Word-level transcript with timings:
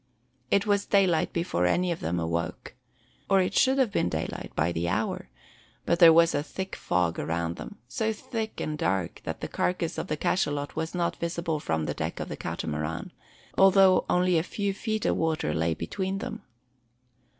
It 0.49 0.65
was 0.65 0.87
daylight 0.87 1.31
before 1.31 1.67
any 1.67 1.91
of 1.91 1.99
them 1.99 2.19
awoke, 2.19 2.73
or 3.29 3.39
it 3.39 3.53
should 3.53 3.77
have 3.77 3.91
been 3.91 4.09
daylight, 4.09 4.51
by 4.55 4.71
the 4.71 4.89
hour: 4.89 5.29
but 5.85 5.99
there 5.99 6.11
was 6.11 6.33
a 6.33 6.41
thick 6.41 6.75
fog 6.75 7.19
around 7.19 7.57
them, 7.57 7.77
so 7.87 8.11
thick 8.11 8.59
and 8.59 8.79
dark 8.79 9.21
that 9.25 9.41
the 9.41 9.47
carcass 9.47 9.99
of 9.99 10.07
the 10.07 10.17
cachalot 10.17 10.75
was 10.75 10.95
not 10.95 11.17
visible 11.17 11.59
from 11.59 11.85
the 11.85 11.93
deck 11.93 12.19
of 12.19 12.29
the 12.29 12.35
Catamaran, 12.35 13.11
although 13.59 14.03
only 14.09 14.39
a 14.39 14.41
few 14.41 14.73
feet 14.73 15.05
of 15.05 15.17
water 15.17 15.53
lay 15.53 15.75
between 15.75 16.17
them. 16.17 16.41